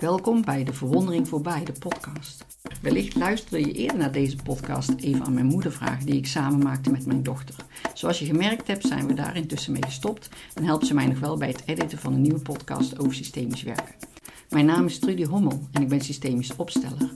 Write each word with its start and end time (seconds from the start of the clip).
Welkom 0.00 0.44
bij 0.44 0.64
de 0.64 0.72
Verwondering 0.72 1.28
voorbij, 1.28 1.64
de 1.64 1.72
podcast. 1.72 2.44
Wellicht 2.82 3.14
luisterde 3.14 3.66
je 3.66 3.72
eerder 3.72 3.96
naar 3.96 4.12
deze 4.12 4.36
podcast 4.36 4.94
even 4.96 5.24
aan 5.24 5.34
mijn 5.34 5.46
moedervraag 5.46 6.04
die 6.04 6.16
ik 6.16 6.26
samen 6.26 6.58
maakte 6.58 6.90
met 6.90 7.06
mijn 7.06 7.22
dochter. 7.22 7.54
Zoals 7.94 8.18
je 8.18 8.24
gemerkt 8.24 8.66
hebt 8.66 8.86
zijn 8.86 9.06
we 9.06 9.14
daar 9.14 9.36
intussen 9.36 9.72
mee 9.72 9.82
gestopt 9.82 10.28
en 10.54 10.64
helpt 10.64 10.86
ze 10.86 10.94
mij 10.94 11.06
nog 11.06 11.18
wel 11.18 11.36
bij 11.36 11.48
het 11.48 11.62
editen 11.66 11.98
van 11.98 12.12
een 12.12 12.20
nieuwe 12.20 12.38
podcast 12.38 12.98
over 12.98 13.14
systemisch 13.14 13.62
werken. 13.62 13.94
Mijn 14.48 14.66
naam 14.66 14.86
is 14.86 14.98
Trudy 14.98 15.24
Hommel 15.24 15.60
en 15.72 15.82
ik 15.82 15.88
ben 15.88 16.00
systemisch 16.00 16.56
opsteller. 16.56 17.10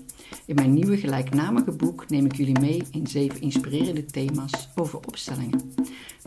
In 0.46 0.54
mijn 0.54 0.74
nieuwe 0.74 0.96
gelijknamige 0.96 1.72
boek 1.72 2.08
neem 2.08 2.24
ik 2.24 2.36
jullie 2.36 2.60
mee 2.60 2.82
in 2.90 3.06
zeven 3.06 3.40
inspirerende 3.40 4.06
thema's 4.06 4.68
over 4.74 4.98
opstellingen. 5.06 5.74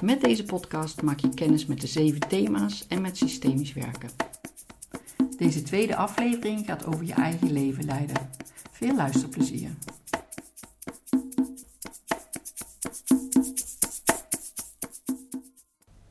Met 0.04 0.21
deze 0.21 0.43
podcast 0.43 1.01
maak 1.01 1.20
je 1.20 1.29
kennis 1.29 1.65
met 1.65 1.81
de 1.81 1.88
zeven 1.88 2.20
thema's 2.20 2.85
en 2.88 3.01
met 3.01 3.17
systemisch 3.17 3.73
werken. 3.73 4.09
Deze 5.37 5.63
tweede 5.63 5.95
aflevering 5.95 6.65
gaat 6.65 6.85
over 6.85 7.05
je 7.05 7.13
eigen 7.13 7.51
leven 7.51 7.85
leiden. 7.85 8.15
Veel 8.71 8.95
luisterplezier. 8.95 9.69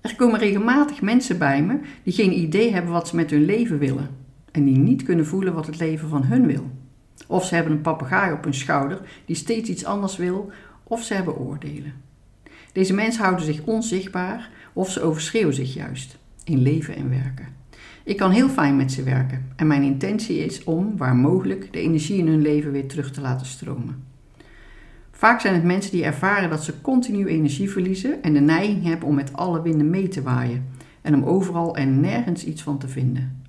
Er 0.00 0.16
komen 0.16 0.38
regelmatig 0.38 1.02
mensen 1.02 1.38
bij 1.38 1.62
me 1.62 1.80
die 2.02 2.12
geen 2.12 2.38
idee 2.38 2.72
hebben 2.72 2.92
wat 2.92 3.08
ze 3.08 3.16
met 3.16 3.30
hun 3.30 3.44
leven 3.44 3.78
willen 3.78 4.10
en 4.50 4.64
die 4.64 4.78
niet 4.78 5.02
kunnen 5.02 5.26
voelen 5.26 5.54
wat 5.54 5.66
het 5.66 5.78
leven 5.78 6.08
van 6.08 6.24
hun 6.24 6.46
wil. 6.46 6.70
Of 7.26 7.46
ze 7.46 7.54
hebben 7.54 7.72
een 7.72 7.80
papegaai 7.80 8.32
op 8.32 8.44
hun 8.44 8.54
schouder 8.54 9.00
die 9.24 9.36
steeds 9.36 9.68
iets 9.68 9.84
anders 9.84 10.16
wil, 10.16 10.50
of 10.82 11.02
ze 11.02 11.14
hebben 11.14 11.36
oordelen. 11.36 11.94
Deze 12.72 12.94
mensen 12.94 13.22
houden 13.22 13.44
zich 13.44 13.62
onzichtbaar 13.64 14.50
of 14.72 14.90
ze 14.90 15.00
overschreeuwen 15.00 15.54
zich 15.54 15.74
juist 15.74 16.18
in 16.44 16.62
leven 16.62 16.96
en 16.96 17.08
werken. 17.08 17.61
Ik 18.04 18.16
kan 18.16 18.30
heel 18.30 18.48
fijn 18.48 18.76
met 18.76 18.92
ze 18.92 19.02
werken 19.02 19.48
en 19.56 19.66
mijn 19.66 19.82
intentie 19.82 20.44
is 20.44 20.64
om, 20.64 20.96
waar 20.96 21.16
mogelijk, 21.16 21.72
de 21.72 21.80
energie 21.80 22.18
in 22.18 22.26
hun 22.26 22.42
leven 22.42 22.72
weer 22.72 22.88
terug 22.88 23.10
te 23.10 23.20
laten 23.20 23.46
stromen. 23.46 24.04
Vaak 25.10 25.40
zijn 25.40 25.54
het 25.54 25.64
mensen 25.64 25.90
die 25.90 26.04
ervaren 26.04 26.50
dat 26.50 26.64
ze 26.64 26.80
continu 26.80 27.26
energie 27.26 27.70
verliezen 27.70 28.22
en 28.22 28.32
de 28.32 28.40
neiging 28.40 28.84
hebben 28.84 29.08
om 29.08 29.14
met 29.14 29.32
alle 29.32 29.62
winden 29.62 29.90
mee 29.90 30.08
te 30.08 30.22
waaien 30.22 30.66
en 31.02 31.14
om 31.14 31.24
overal 31.24 31.76
en 31.76 32.00
nergens 32.00 32.44
iets 32.44 32.62
van 32.62 32.78
te 32.78 32.88
vinden. 32.88 33.42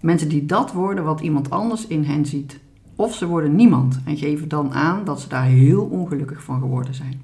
Mensen 0.00 0.28
die 0.28 0.46
dat 0.46 0.72
worden 0.72 1.04
wat 1.04 1.20
iemand 1.20 1.50
anders 1.50 1.86
in 1.86 2.04
hen 2.04 2.26
ziet. 2.26 2.60
Of 2.96 3.14
ze 3.14 3.26
worden 3.26 3.54
niemand 3.54 4.00
en 4.04 4.16
geven 4.16 4.48
dan 4.48 4.72
aan 4.72 5.04
dat 5.04 5.20
ze 5.20 5.28
daar 5.28 5.44
heel 5.44 5.84
ongelukkig 5.84 6.42
van 6.42 6.60
geworden 6.60 6.94
zijn. 6.94 7.22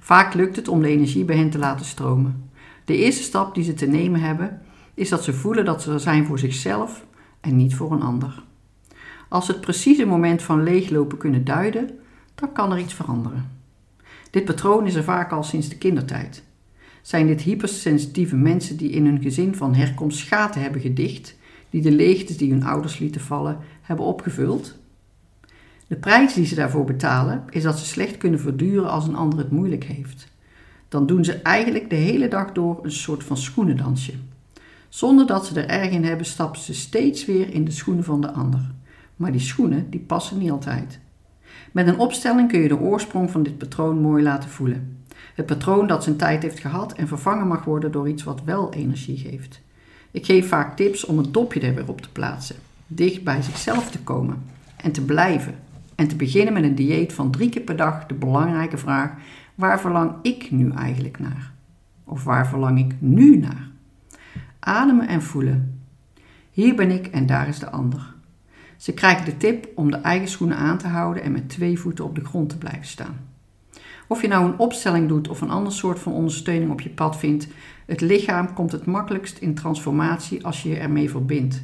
Vaak 0.00 0.34
lukt 0.34 0.56
het 0.56 0.68
om 0.68 0.82
de 0.82 0.88
energie 0.88 1.24
bij 1.24 1.36
hen 1.36 1.50
te 1.50 1.58
laten 1.58 1.86
stromen. 1.86 2.50
De 2.84 2.96
eerste 2.96 3.22
stap 3.22 3.54
die 3.54 3.64
ze 3.64 3.74
te 3.74 3.86
nemen 3.86 4.20
hebben 4.20 4.60
is 4.98 5.08
dat 5.08 5.24
ze 5.24 5.32
voelen 5.32 5.64
dat 5.64 5.82
ze 5.82 5.92
er 5.92 6.00
zijn 6.00 6.26
voor 6.26 6.38
zichzelf 6.38 7.06
en 7.40 7.56
niet 7.56 7.74
voor 7.74 7.92
een 7.92 8.02
ander. 8.02 8.42
Als 9.28 9.46
ze 9.46 9.52
het 9.52 9.60
precieze 9.60 10.04
moment 10.04 10.42
van 10.42 10.62
leeglopen 10.62 11.18
kunnen 11.18 11.44
duiden, 11.44 11.90
dan 12.34 12.52
kan 12.52 12.72
er 12.72 12.78
iets 12.78 12.94
veranderen. 12.94 13.50
Dit 14.30 14.44
patroon 14.44 14.86
is 14.86 14.94
er 14.94 15.04
vaak 15.04 15.32
al 15.32 15.42
sinds 15.42 15.68
de 15.68 15.78
kindertijd. 15.78 16.42
Zijn 17.02 17.26
dit 17.26 17.40
hypersensitieve 17.40 18.36
mensen 18.36 18.76
die 18.76 18.90
in 18.90 19.04
hun 19.04 19.22
gezin 19.22 19.54
van 19.54 19.74
herkomst 19.74 20.28
gaten 20.28 20.60
hebben 20.60 20.80
gedicht, 20.80 21.36
die 21.70 21.82
de 21.82 21.92
leegtes 21.92 22.36
die 22.36 22.50
hun 22.50 22.64
ouders 22.64 22.98
lieten 22.98 23.20
vallen 23.20 23.58
hebben 23.82 24.04
opgevuld? 24.06 24.74
De 25.86 25.96
prijs 25.96 26.34
die 26.34 26.46
ze 26.46 26.54
daarvoor 26.54 26.84
betalen 26.84 27.44
is 27.50 27.62
dat 27.62 27.78
ze 27.78 27.84
slecht 27.84 28.16
kunnen 28.16 28.40
verduren 28.40 28.90
als 28.90 29.06
een 29.06 29.16
ander 29.16 29.38
het 29.38 29.50
moeilijk 29.50 29.84
heeft. 29.84 30.28
Dan 30.88 31.06
doen 31.06 31.24
ze 31.24 31.32
eigenlijk 31.32 31.90
de 31.90 31.96
hele 31.96 32.28
dag 32.28 32.52
door 32.52 32.78
een 32.82 32.92
soort 32.92 33.24
van 33.24 33.36
schoenendansje. 33.36 34.12
Zonder 34.88 35.26
dat 35.26 35.46
ze 35.46 35.60
er 35.60 35.68
erg 35.68 35.90
in 35.90 36.04
hebben, 36.04 36.26
stappen 36.26 36.60
ze 36.60 36.74
steeds 36.74 37.24
weer 37.24 37.54
in 37.54 37.64
de 37.64 37.70
schoenen 37.70 38.04
van 38.04 38.20
de 38.20 38.32
ander. 38.32 38.70
Maar 39.16 39.32
die 39.32 39.40
schoenen, 39.40 39.90
die 39.90 40.00
passen 40.00 40.38
niet 40.38 40.50
altijd. 40.50 40.98
Met 41.72 41.86
een 41.86 41.98
opstelling 41.98 42.48
kun 42.48 42.60
je 42.60 42.68
de 42.68 42.78
oorsprong 42.78 43.30
van 43.30 43.42
dit 43.42 43.58
patroon 43.58 44.00
mooi 44.00 44.22
laten 44.22 44.50
voelen. 44.50 45.02
Het 45.34 45.46
patroon 45.46 45.86
dat 45.86 46.04
zijn 46.04 46.16
tijd 46.16 46.42
heeft 46.42 46.58
gehad 46.58 46.92
en 46.92 47.08
vervangen 47.08 47.46
mag 47.46 47.64
worden 47.64 47.92
door 47.92 48.08
iets 48.08 48.24
wat 48.24 48.44
wel 48.44 48.72
energie 48.72 49.16
geeft. 49.16 49.60
Ik 50.10 50.26
geef 50.26 50.48
vaak 50.48 50.76
tips 50.76 51.04
om 51.04 51.18
het 51.18 51.34
dopje 51.34 51.60
er 51.60 51.74
weer 51.74 51.88
op 51.88 52.00
te 52.00 52.12
plaatsen, 52.12 52.56
dicht 52.86 53.24
bij 53.24 53.42
zichzelf 53.42 53.90
te 53.90 53.98
komen 53.98 54.42
en 54.76 54.92
te 54.92 55.04
blijven. 55.04 55.54
En 55.94 56.08
te 56.08 56.16
beginnen 56.16 56.52
met 56.52 56.62
een 56.62 56.74
dieet 56.74 57.12
van 57.12 57.30
drie 57.30 57.48
keer 57.48 57.62
per 57.62 57.76
dag 57.76 58.06
de 58.06 58.14
belangrijke 58.14 58.78
vraag: 58.78 59.12
waar 59.54 59.80
verlang 59.80 60.12
ik 60.22 60.50
nu 60.50 60.70
eigenlijk 60.70 61.18
naar? 61.18 61.52
Of 62.04 62.24
waar 62.24 62.48
verlang 62.48 62.78
ik 62.78 62.94
nu 62.98 63.36
naar? 63.36 63.67
Ademen 64.60 65.08
en 65.08 65.22
voelen. 65.22 65.82
Hier 66.50 66.74
ben 66.74 66.90
ik 66.90 67.06
en 67.06 67.26
daar 67.26 67.48
is 67.48 67.58
de 67.58 67.70
ander. 67.70 68.14
Ze 68.76 68.92
krijgen 68.92 69.24
de 69.24 69.36
tip 69.36 69.68
om 69.74 69.90
de 69.90 69.96
eigen 69.96 70.28
schoenen 70.28 70.56
aan 70.56 70.78
te 70.78 70.86
houden 70.86 71.22
en 71.22 71.32
met 71.32 71.48
twee 71.48 71.78
voeten 71.78 72.04
op 72.04 72.14
de 72.14 72.24
grond 72.24 72.48
te 72.48 72.58
blijven 72.58 72.86
staan. 72.86 73.16
Of 74.06 74.22
je 74.22 74.28
nou 74.28 74.44
een 74.44 74.58
opstelling 74.58 75.08
doet 75.08 75.28
of 75.28 75.40
een 75.40 75.50
ander 75.50 75.72
soort 75.72 75.98
van 75.98 76.12
ondersteuning 76.12 76.70
op 76.70 76.80
je 76.80 76.88
pad 76.88 77.18
vindt, 77.18 77.48
het 77.86 78.00
lichaam 78.00 78.54
komt 78.54 78.72
het 78.72 78.86
makkelijkst 78.86 79.38
in 79.38 79.54
transformatie 79.54 80.44
als 80.44 80.62
je 80.62 80.68
je 80.68 80.76
ermee 80.76 81.10
verbindt. 81.10 81.62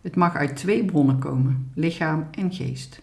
Het 0.00 0.16
mag 0.16 0.34
uit 0.34 0.56
twee 0.56 0.84
bronnen 0.84 1.18
komen, 1.18 1.70
lichaam 1.74 2.26
en 2.30 2.52
geest. 2.52 3.02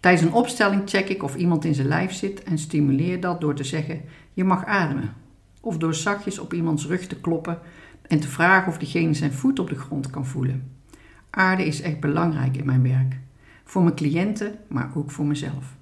Tijdens 0.00 0.24
een 0.24 0.32
opstelling 0.32 0.82
check 0.84 1.08
ik 1.08 1.22
of 1.22 1.34
iemand 1.36 1.64
in 1.64 1.74
zijn 1.74 1.88
lijf 1.88 2.12
zit 2.12 2.42
en 2.42 2.58
stimuleer 2.58 3.20
dat 3.20 3.40
door 3.40 3.54
te 3.54 3.64
zeggen: 3.64 4.00
je 4.32 4.44
mag 4.44 4.64
ademen. 4.64 5.14
Of 5.60 5.76
door 5.78 5.94
zachtjes 5.94 6.38
op 6.38 6.52
iemands 6.52 6.86
rug 6.86 7.06
te 7.06 7.20
kloppen 7.20 7.58
en 8.12 8.20
te 8.20 8.28
vragen 8.28 8.68
of 8.68 8.78
diegene 8.78 9.14
zijn 9.14 9.32
voet 9.32 9.58
op 9.58 9.68
de 9.68 9.78
grond 9.78 10.10
kan 10.10 10.26
voelen. 10.26 10.70
Aarde 11.30 11.66
is 11.66 11.80
echt 11.80 12.00
belangrijk 12.00 12.56
in 12.56 12.66
mijn 12.66 12.82
werk. 12.82 13.18
Voor 13.64 13.82
mijn 13.82 13.94
cliënten, 13.94 14.54
maar 14.68 14.90
ook 14.94 15.10
voor 15.10 15.24
mezelf. 15.24 15.76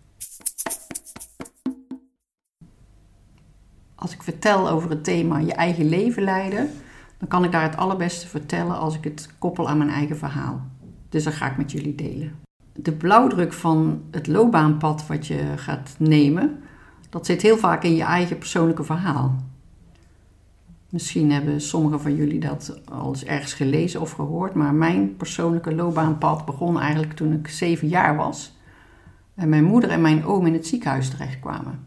Als 3.95 4.13
ik 4.13 4.23
vertel 4.23 4.69
over 4.69 4.91
het 4.91 5.05
thema 5.05 5.39
je 5.39 5.53
eigen 5.53 5.89
leven 5.89 6.23
leiden, 6.23 6.71
dan 7.19 7.29
kan 7.29 7.45
ik 7.45 7.53
daar 7.53 7.63
het 7.63 7.77
allerbeste 7.77 8.29
vertellen 8.29 8.79
als 8.79 8.97
ik 8.97 9.05
het 9.05 9.29
koppel 9.39 9.69
aan 9.69 9.79
mijn 9.79 9.91
eigen 9.91 10.17
verhaal. 10.17 10.67
Dus 11.09 11.25
dat 11.25 11.35
ga 11.35 11.51
ik 11.51 11.57
met 11.57 11.73
jullie 11.73 11.95
delen. 11.95 12.33
De 12.73 12.93
blauwdruk 12.93 13.53
van 13.53 14.03
het 14.11 14.27
loopbaanpad 14.27 15.07
wat 15.07 15.27
je 15.27 15.53
gaat 15.57 15.95
nemen, 15.99 16.63
dat 17.09 17.27
zit 17.27 17.43
heel 17.43 17.59
vaak 17.59 17.83
in 17.83 17.95
je 17.95 18.05
eigen 18.05 18.39
persoonlijke 18.39 18.85
verhaal. 18.85 19.49
Misschien 20.91 21.33
hebben 21.33 21.61
sommigen 21.61 22.01
van 22.01 22.15
jullie 22.15 22.41
dat 22.41 22.81
al 22.85 23.09
eens 23.09 23.25
ergens 23.25 23.53
gelezen 23.53 24.01
of 24.01 24.11
gehoord, 24.11 24.55
maar 24.55 24.75
mijn 24.75 25.17
persoonlijke 25.17 25.75
loopbaanpad 25.75 26.45
begon 26.45 26.81
eigenlijk 26.81 27.13
toen 27.13 27.33
ik 27.33 27.49
zeven 27.49 27.89
jaar 27.89 28.17
was. 28.17 28.59
En 29.35 29.49
mijn 29.49 29.65
moeder 29.65 29.91
en 29.91 30.01
mijn 30.01 30.25
oom 30.25 30.47
in 30.47 30.53
het 30.53 30.67
ziekenhuis 30.67 31.11
terechtkwamen. 31.11 31.87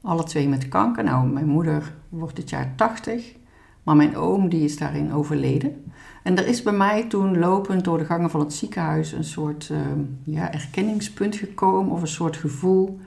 Alle 0.00 0.24
twee 0.24 0.48
met 0.48 0.68
kanker. 0.68 1.04
Nou, 1.04 1.28
mijn 1.28 1.46
moeder 1.46 1.94
wordt 2.08 2.36
dit 2.36 2.50
jaar 2.50 2.72
80, 2.76 3.34
maar 3.82 3.96
mijn 3.96 4.16
oom 4.16 4.48
die 4.48 4.64
is 4.64 4.78
daarin 4.78 5.12
overleden. 5.12 5.92
En 6.22 6.38
er 6.38 6.46
is 6.46 6.62
bij 6.62 6.72
mij 6.72 7.04
toen 7.04 7.38
lopend 7.38 7.84
door 7.84 7.98
de 7.98 8.04
gangen 8.04 8.30
van 8.30 8.40
het 8.40 8.52
ziekenhuis 8.52 9.12
een 9.12 9.24
soort 9.24 9.68
uh, 9.72 9.78
ja, 10.24 10.52
erkenningspunt 10.52 11.36
gekomen 11.36 11.92
of 11.92 12.00
een 12.00 12.08
soort 12.08 12.36
gevoel. 12.36 13.00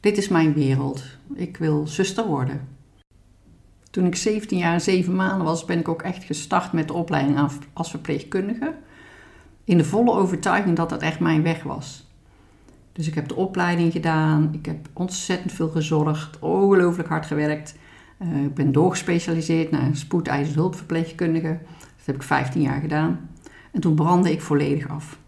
Dit 0.00 0.18
is 0.18 0.28
mijn 0.28 0.52
wereld. 0.52 1.04
Ik 1.34 1.56
wil 1.56 1.86
zuster 1.86 2.26
worden. 2.26 2.77
Toen 3.98 4.06
ik 4.06 4.16
17 4.16 4.58
jaar 4.58 4.72
en 4.72 4.80
7 4.80 5.14
maanden 5.14 5.46
was, 5.46 5.64
ben 5.64 5.78
ik 5.78 5.88
ook 5.88 6.02
echt 6.02 6.24
gestart 6.24 6.72
met 6.72 6.88
de 6.88 6.92
opleiding 6.92 7.48
als 7.72 7.90
verpleegkundige. 7.90 8.74
In 9.64 9.78
de 9.78 9.84
volle 9.84 10.12
overtuiging 10.12 10.76
dat 10.76 10.88
dat 10.88 11.02
echt 11.02 11.20
mijn 11.20 11.42
weg 11.42 11.62
was. 11.62 12.10
Dus 12.92 13.06
ik 13.06 13.14
heb 13.14 13.28
de 13.28 13.34
opleiding 13.34 13.92
gedaan, 13.92 14.48
ik 14.52 14.66
heb 14.66 14.88
ontzettend 14.92 15.52
veel 15.52 15.68
gezorgd, 15.68 16.38
ongelooflijk 16.38 17.08
hard 17.08 17.26
gewerkt. 17.26 17.76
Uh, 18.22 18.44
ik 18.44 18.54
ben 18.54 18.72
doorgespecialiseerd 18.72 19.70
naar 19.70 19.82
een 19.82 19.96
spoedeisend 19.96 20.56
hulpverpleegkundige. 20.56 21.58
Dat 21.78 22.06
heb 22.06 22.14
ik 22.14 22.22
15 22.22 22.62
jaar 22.62 22.80
gedaan. 22.80 23.30
En 23.72 23.80
toen 23.80 23.94
brandde 23.94 24.30
ik 24.30 24.42
volledig 24.42 24.88
af. 24.88 25.18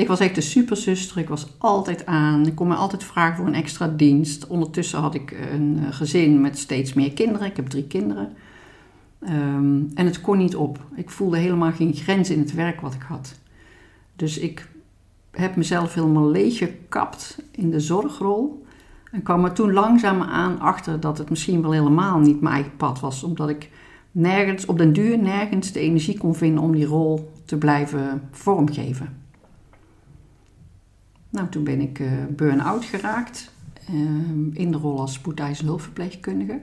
Ik 0.00 0.08
was 0.08 0.20
echt 0.20 0.36
een 0.36 0.42
superzuster. 0.42 1.18
Ik 1.18 1.28
was 1.28 1.46
altijd 1.58 2.06
aan. 2.06 2.46
Ik 2.46 2.54
kon 2.54 2.68
me 2.68 2.74
altijd 2.74 3.04
vragen 3.04 3.36
voor 3.36 3.46
een 3.46 3.54
extra 3.54 3.88
dienst. 3.88 4.46
Ondertussen 4.46 4.98
had 4.98 5.14
ik 5.14 5.36
een 5.52 5.78
eh, 5.78 5.94
gezin 5.94 6.40
met 6.40 6.58
steeds 6.58 6.92
meer 6.92 7.12
kinderen. 7.12 7.46
Ik 7.46 7.56
heb 7.56 7.66
drie 7.66 7.86
kinderen. 7.86 8.32
Ehm, 9.18 9.82
en 9.94 10.06
het 10.06 10.20
kon 10.20 10.38
niet 10.38 10.56
op. 10.56 10.78
Ik 10.94 11.10
voelde 11.10 11.38
helemaal 11.38 11.72
geen 11.72 11.94
grens 11.94 12.30
in 12.30 12.38
het 12.38 12.54
werk 12.54 12.80
wat 12.80 12.94
ik 12.94 13.02
had. 13.02 13.38
Dus 14.16 14.38
ik 14.38 14.68
heb 15.30 15.56
mezelf 15.56 15.94
helemaal 15.94 16.30
leeggekapt 16.30 17.42
in 17.50 17.70
de 17.70 17.80
zorgrol. 17.80 18.64
En 19.12 19.22
kwam 19.22 19.44
er 19.44 19.52
toen 19.52 19.72
langzaam 19.72 20.22
aan 20.22 20.60
achter 20.60 21.00
dat 21.00 21.18
het 21.18 21.30
misschien 21.30 21.62
wel 21.62 21.72
helemaal 21.72 22.18
niet 22.18 22.40
mijn 22.40 22.54
eigen 22.54 22.76
pad 22.76 23.00
was. 23.00 23.22
Omdat 23.22 23.48
ik 23.48 23.70
nergens, 24.12 24.66
op 24.66 24.78
den 24.78 24.92
duur 24.92 25.18
nergens 25.18 25.72
de 25.72 25.80
energie 25.80 26.18
kon 26.18 26.34
vinden 26.34 26.62
om 26.62 26.72
die 26.72 26.86
rol 26.86 27.32
te 27.44 27.56
blijven 27.56 28.22
vormgeven. 28.30 29.18
Nou, 31.30 31.48
toen 31.48 31.64
ben 31.64 31.80
ik 31.80 31.98
uh, 31.98 32.10
burn-out 32.28 32.84
geraakt 32.84 33.52
uh, 33.90 34.00
in 34.52 34.70
de 34.70 34.76
rol 34.76 35.00
als 35.00 35.12
spoedeisende 35.12 35.70
hulpverpleegkundige. 35.70 36.60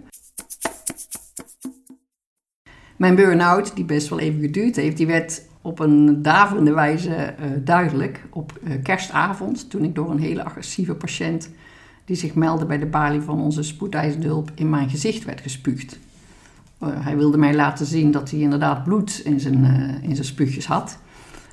Mijn 2.98 3.16
burn-out, 3.16 3.76
die 3.76 3.86
best 3.86 4.10
wel 4.10 4.20
even 4.20 4.42
geduurd 4.42 4.76
heeft, 4.76 4.98
die 4.98 5.08
werd 5.08 5.42
op 5.62 5.80
een 5.80 6.22
daverende 6.22 6.74
wijze 6.74 7.10
uh, 7.40 7.46
duidelijk 7.64 8.28
op 8.30 8.60
kerstavond, 8.84 9.70
toen 9.70 9.84
ik 9.84 9.96
door 9.96 10.12
een 10.12 10.20
hele 10.20 10.44
agressieve 10.44 10.96
patiënt 10.96 11.50
die 12.06 12.16
zich 12.16 12.36
meldde 12.36 12.66
bij 12.66 12.78
de 12.78 12.86
balie 12.86 13.22
van 13.22 13.42
onze 13.42 13.64
spoedeisende 13.64 14.28
hulp 14.28 14.52
in 14.56 14.70
mijn 14.70 14.90
gezicht 14.90 15.26
werd 15.26 15.42
gespuugd. 15.42 16.00
Hij 16.86 17.18
wilde 17.18 17.38
mij 17.38 17.56
laten 17.56 17.86
zien 17.86 18.12
dat 18.12 18.32
hij 18.32 18.40
inderdaad 18.40 18.84
bloed 18.84 19.22
in 19.24 19.40
zijn, 19.40 19.66
in 20.02 20.16
zijn 20.16 20.28
spuugjes 20.28 20.66
had. 20.66 21.00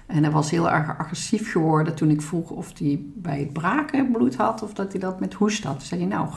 En 0.06 0.22
hij 0.22 0.32
was 0.32 0.50
heel 0.50 0.70
erg 0.70 0.98
agressief 0.98 1.52
geworden 1.52 1.94
toen 1.94 2.10
ik 2.10 2.22
vroeg 2.22 2.50
of 2.50 2.78
hij 2.78 3.02
bij 3.14 3.38
het 3.38 3.52
braken 3.52 4.10
bloed 4.10 4.36
had 4.36 4.62
of 4.62 4.72
dat 4.74 4.92
hij 4.92 5.00
dat 5.00 5.20
met 5.20 5.34
hoest 5.34 5.64
had. 5.64 5.78
Toen 5.78 5.86
zei 5.86 6.06
nou, 6.06 6.28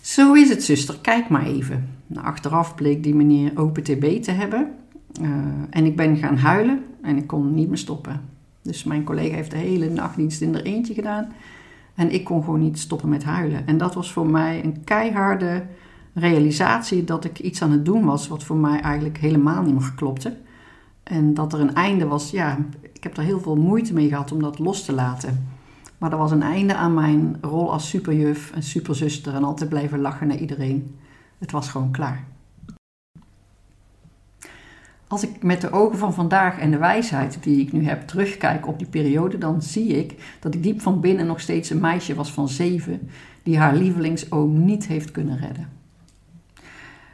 zo 0.00 0.32
is 0.32 0.48
het 0.48 0.64
zuster, 0.64 0.98
kijk 1.00 1.28
maar 1.28 1.46
even. 1.46 1.88
Nou, 2.06 2.26
achteraf 2.26 2.74
bleek 2.74 3.02
die 3.02 3.14
meneer 3.14 3.52
open 3.54 3.82
TB 3.82 4.22
te 4.22 4.30
hebben. 4.30 4.74
Uh, 5.20 5.28
en 5.70 5.84
ik 5.84 5.96
ben 5.96 6.16
gaan 6.16 6.36
huilen 6.36 6.84
en 7.02 7.16
ik 7.16 7.26
kon 7.26 7.54
niet 7.54 7.68
meer 7.68 7.78
stoppen. 7.78 8.20
Dus 8.62 8.84
mijn 8.84 9.04
collega 9.04 9.34
heeft 9.34 9.50
de 9.50 9.56
hele 9.56 9.90
nachtdienst 9.90 10.40
in 10.40 10.54
er 10.54 10.64
eentje 10.64 10.94
gedaan. 10.94 11.32
En 11.94 12.10
ik 12.10 12.24
kon 12.24 12.44
gewoon 12.44 12.60
niet 12.60 12.78
stoppen 12.78 13.08
met 13.08 13.24
huilen. 13.24 13.66
En 13.66 13.78
dat 13.78 13.94
was 13.94 14.12
voor 14.12 14.26
mij 14.26 14.64
een 14.64 14.84
keiharde 14.84 15.62
realisatie 16.14 17.04
dat 17.04 17.24
ik 17.24 17.38
iets 17.38 17.62
aan 17.62 17.70
het 17.70 17.84
doen 17.84 18.04
was 18.04 18.28
wat 18.28 18.44
voor 18.44 18.56
mij 18.56 18.80
eigenlijk 18.80 19.18
helemaal 19.18 19.62
niet 19.62 19.74
meer 19.74 19.92
klopte. 19.96 20.36
En 21.02 21.34
dat 21.34 21.52
er 21.52 21.60
een 21.60 21.74
einde 21.74 22.06
was, 22.06 22.30
ja, 22.30 22.58
ik 22.92 23.02
heb 23.02 23.16
er 23.16 23.22
heel 23.22 23.40
veel 23.40 23.56
moeite 23.56 23.92
mee 23.92 24.08
gehad 24.08 24.32
om 24.32 24.42
dat 24.42 24.58
los 24.58 24.84
te 24.84 24.92
laten. 24.92 25.48
Maar 25.98 26.12
er 26.12 26.18
was 26.18 26.30
een 26.30 26.42
einde 26.42 26.74
aan 26.74 26.94
mijn 26.94 27.36
rol 27.40 27.72
als 27.72 27.88
superjuf 27.88 28.52
en 28.52 28.62
superzuster 28.62 29.34
en 29.34 29.44
altijd 29.44 29.68
blijven 29.68 30.00
lachen 30.00 30.26
naar 30.26 30.36
iedereen. 30.36 30.96
Het 31.38 31.50
was 31.50 31.68
gewoon 31.68 31.90
klaar. 31.90 32.24
Als 35.06 35.22
ik 35.22 35.42
met 35.42 35.60
de 35.60 35.72
ogen 35.72 35.98
van 35.98 36.14
vandaag 36.14 36.58
en 36.58 36.70
de 36.70 36.76
wijsheid 36.76 37.42
die 37.42 37.60
ik 37.60 37.72
nu 37.72 37.84
heb 37.84 38.06
terugkijk 38.06 38.66
op 38.66 38.78
die 38.78 38.88
periode, 38.88 39.38
dan 39.38 39.62
zie 39.62 39.86
ik 39.86 40.36
dat 40.40 40.54
ik 40.54 40.62
diep 40.62 40.80
van 40.80 41.00
binnen 41.00 41.26
nog 41.26 41.40
steeds 41.40 41.70
een 41.70 41.80
meisje 41.80 42.14
was 42.14 42.32
van 42.32 42.48
zeven 42.48 43.10
die 43.42 43.58
haar 43.58 43.74
lievelingsoom 43.74 44.64
niet 44.64 44.86
heeft 44.86 45.10
kunnen 45.10 45.38
redden. 45.38 45.81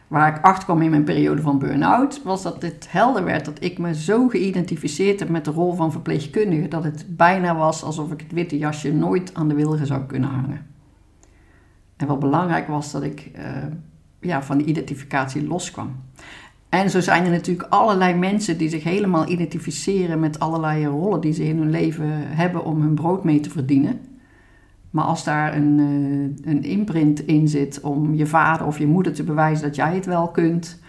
Waar 0.09 0.37
ik 0.37 0.45
achter 0.45 0.65
kwam 0.65 0.83
in 0.83 0.91
mijn 0.91 1.05
periode 1.05 1.43
van 1.43 1.59
burn-out, 1.59 2.23
was 2.23 2.43
dat 2.43 2.63
het 2.63 2.87
helder 2.91 3.25
werd 3.25 3.45
dat 3.45 3.63
ik 3.65 3.79
me 3.79 3.95
zo 3.95 4.29
geïdentificeerd 4.29 5.21
heb 5.21 5.29
met 5.29 5.45
de 5.45 5.51
rol 5.51 5.75
van 5.75 5.93
verpleegkundige 5.93 6.69
dat 6.69 6.85
het 6.85 7.05
bijna 7.09 7.57
was 7.57 7.83
alsof 7.83 8.13
ik 8.13 8.21
het 8.21 8.33
witte 8.33 8.59
jasje 8.59 8.93
nooit 8.93 9.35
aan 9.35 9.49
de 9.49 9.55
wilgen 9.55 9.87
zou 9.87 10.05
kunnen 10.05 10.31
hangen. 10.31 10.67
En 11.97 12.07
wat 12.07 12.19
belangrijk 12.19 12.69
was 12.69 12.93
dat 12.93 13.03
ik 13.03 13.31
uh, 13.37 13.43
ja, 14.21 14.43
van 14.43 14.59
die 14.59 14.67
identificatie 14.67 15.47
loskwam. 15.47 15.97
En 16.69 16.91
zo 16.91 17.01
zijn 17.01 17.25
er 17.25 17.31
natuurlijk 17.31 17.69
allerlei 17.73 18.15
mensen 18.15 18.59
die 18.59 18.69
zich 18.69 18.85
helemaal 18.85 19.29
identificeren 19.29 20.21
met 20.21 20.39
allerlei 20.39 20.87
rollen 20.87 21.21
die 21.21 21.33
ze 21.33 21.45
in 21.45 21.59
hun 21.59 21.71
leven 21.71 22.09
hebben 22.29 22.65
om 22.65 22.81
hun 22.81 22.95
brood 22.95 23.25
mee 23.25 23.41
te 23.41 23.51
verdienen. 23.51 24.01
Maar 24.91 25.05
als 25.05 25.25
daar 25.25 25.57
een, 25.57 25.79
uh, 25.79 26.53
een 26.53 26.63
imprint 26.63 27.27
in 27.27 27.49
zit 27.49 27.81
om 27.81 28.15
je 28.15 28.27
vader 28.27 28.67
of 28.67 28.79
je 28.79 28.87
moeder 28.87 29.13
te 29.13 29.23
bewijzen 29.25 29.67
dat 29.67 29.77
jij 29.77 29.95
het 29.95 30.07
wel 30.07 30.29
kunt, 30.29 30.81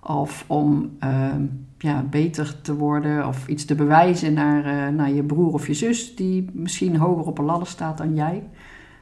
of 0.00 0.44
om 0.46 0.90
uh, 1.04 1.34
ja, 1.78 2.02
beter 2.02 2.60
te 2.62 2.76
worden 2.76 3.26
of 3.26 3.48
iets 3.48 3.64
te 3.64 3.74
bewijzen 3.74 4.32
naar, 4.32 4.66
uh, 4.66 4.96
naar 4.96 5.10
je 5.10 5.22
broer 5.22 5.52
of 5.52 5.66
je 5.66 5.74
zus 5.74 6.16
die 6.16 6.50
misschien 6.52 6.96
hoger 6.96 7.26
op 7.26 7.38
een 7.38 7.44
ladder 7.44 7.68
staat 7.68 7.98
dan 7.98 8.14
jij, 8.14 8.42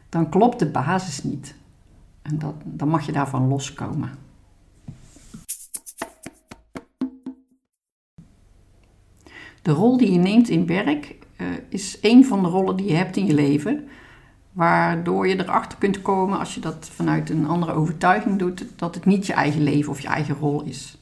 dan 0.09 0.29
klopt 0.29 0.59
de 0.59 0.67
basis 0.67 1.23
niet. 1.23 1.55
En 2.23 2.39
dat, 2.39 2.55
dan 2.65 2.89
mag 2.89 3.07
je 3.07 3.13
daarvan 3.13 3.49
loskomen. 3.49 4.11
De 9.63 9.73
rol 9.73 9.97
die 9.97 10.13
je 10.13 10.19
neemt 10.19 10.49
in 10.49 10.67
werk 10.67 11.17
uh, 11.37 11.47
is 11.69 11.99
een 12.01 12.25
van 12.25 12.43
de 12.43 12.49
rollen 12.49 12.77
die 12.77 12.87
je 12.87 12.95
hebt 12.95 13.17
in 13.17 13.27
je 13.27 13.35
leven, 13.35 13.89
waardoor 14.53 15.29
je 15.29 15.41
erachter 15.41 15.79
kunt 15.79 16.03
komen 16.03 16.39
als 16.39 16.55
je 16.55 16.61
dat 16.61 16.89
vanuit 16.93 17.31
een 17.31 17.47
andere 17.47 17.73
overtuiging 17.73 18.39
doet, 18.39 18.65
dat 18.77 18.95
het 18.95 19.05
niet 19.05 19.27
je 19.27 19.33
eigen 19.33 19.63
leven 19.63 19.91
of 19.91 20.01
je 20.01 20.09
eigen 20.09 20.35
rol 20.35 20.63
is. 20.63 20.99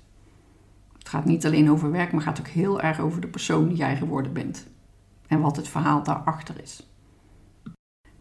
Het 0.98 1.08
gaat 1.08 1.24
niet 1.24 1.46
alleen 1.46 1.70
over 1.70 1.90
werk, 1.90 2.12
maar 2.12 2.22
gaat 2.22 2.38
ook 2.38 2.48
heel 2.48 2.80
erg 2.80 3.00
over 3.00 3.20
de 3.20 3.26
persoon 3.26 3.68
die 3.68 3.76
jij 3.76 3.96
geworden 3.96 4.32
bent 4.32 4.66
en 5.26 5.40
wat 5.40 5.56
het 5.56 5.68
verhaal 5.68 6.02
daarachter 6.02 6.54
is. 6.62 6.88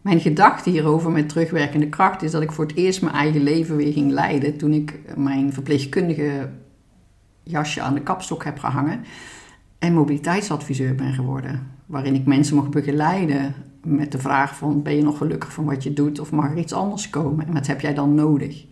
Mijn 0.00 0.20
gedachte 0.20 0.70
hierover 0.70 1.10
met 1.10 1.28
terugwerkende 1.28 1.88
kracht 1.88 2.22
is 2.22 2.30
dat 2.30 2.42
ik 2.42 2.52
voor 2.52 2.66
het 2.66 2.76
eerst 2.76 3.02
mijn 3.02 3.14
eigen 3.14 3.42
leven 3.42 3.76
weer 3.76 3.92
ging 3.92 4.10
leiden 4.10 4.56
toen 4.56 4.72
ik 4.72 5.00
mijn 5.16 5.52
verpleegkundige 5.52 6.50
jasje 7.42 7.80
aan 7.80 7.94
de 7.94 8.02
kapstok 8.02 8.44
heb 8.44 8.58
gehangen 8.58 9.04
en 9.78 9.94
mobiliteitsadviseur 9.94 10.94
ben 10.94 11.12
geworden. 11.12 11.70
Waarin 11.86 12.14
ik 12.14 12.26
mensen 12.26 12.56
mocht 12.56 12.70
begeleiden 12.70 13.54
met 13.84 14.12
de 14.12 14.18
vraag 14.18 14.56
van 14.56 14.82
ben 14.82 14.96
je 14.96 15.02
nog 15.02 15.18
gelukkig 15.18 15.52
van 15.52 15.64
wat 15.64 15.82
je 15.82 15.92
doet 15.92 16.20
of 16.20 16.32
mag 16.32 16.50
er 16.50 16.58
iets 16.58 16.72
anders 16.72 17.10
komen 17.10 17.46
en 17.46 17.52
wat 17.52 17.66
heb 17.66 17.80
jij 17.80 17.94
dan 17.94 18.14
nodig? 18.14 18.68